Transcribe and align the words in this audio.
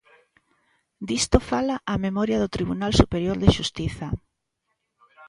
Disto 1.07 1.37
fala 1.49 1.75
a 1.93 1.95
memoria 2.05 2.41
do 2.43 2.51
Tribunal 2.55 2.91
Superior 3.01 3.35
de 3.39 3.49
Xustiza. 3.57 4.07